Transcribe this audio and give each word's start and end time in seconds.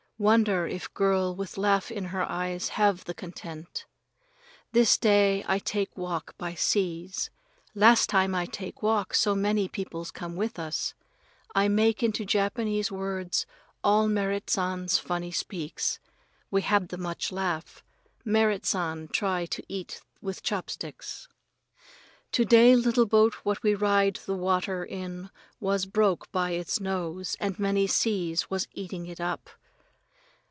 Wonder 0.23 0.67
if 0.67 0.93
girl 0.93 1.33
with 1.35 1.57
laugh 1.57 1.89
in 1.89 2.05
her 2.13 2.21
eyes 2.29 2.69
have 2.77 3.05
the 3.05 3.13
content? 3.15 3.87
This 4.71 4.95
day 4.99 5.43
I 5.47 5.57
take 5.57 5.97
walk 5.97 6.37
by 6.37 6.53
seas. 6.53 7.31
Last 7.73 8.07
time 8.09 8.35
I 8.35 8.45
take 8.45 8.83
walk 8.83 9.15
so 9.15 9.33
many 9.33 9.67
peoples 9.67 10.11
come 10.11 10.35
with 10.35 10.59
us. 10.59 10.93
I 11.55 11.67
make 11.69 12.03
into 12.03 12.23
Japanese 12.23 12.91
words 12.91 13.47
all 13.83 14.07
Merrit 14.07 14.47
San's 14.51 14.99
funny 14.99 15.31
speaks. 15.31 15.99
We 16.51 16.61
have 16.61 16.89
the 16.89 16.99
much 16.99 17.31
laugh: 17.31 17.83
Merrit 18.23 18.63
San 18.67 19.07
try 19.07 19.47
the 19.47 19.65
eat 19.67 20.01
with 20.21 20.43
chop 20.43 20.69
sticks. 20.69 21.27
To 22.33 22.45
day 22.45 22.75
little 22.75 23.07
boat 23.07 23.33
what 23.41 23.63
we 23.63 23.73
ride 23.73 24.17
the 24.27 24.35
water 24.35 24.85
in 24.85 25.31
was 25.59 25.87
broke 25.87 26.31
by 26.31 26.51
its 26.51 26.79
nose 26.79 27.35
and 27.39 27.57
many 27.57 27.87
seas 27.87 28.51
was 28.51 28.67
eating 28.75 29.07
it 29.07 29.19
up. 29.19 29.49